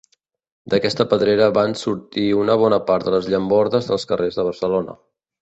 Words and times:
D'aquesta 0.73 1.05
pedrera 1.11 1.49
van 1.57 1.75
sortir 1.81 2.23
una 2.39 2.57
bona 2.63 2.81
part 2.89 3.07
de 3.11 3.15
les 3.17 3.29
llambordes 3.35 3.93
dels 3.93 4.09
carrers 4.15 4.41
de 4.41 4.49
Barcelona. 4.51 4.99